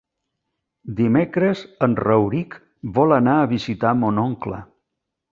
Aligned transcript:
Dimecres 0.99 1.59
en 1.87 1.93
Rauric 1.99 2.57
vol 2.95 3.13
anar 3.17 3.35
a 3.41 3.47
visitar 3.51 3.93
mon 4.01 4.23
oncle. 4.23 4.63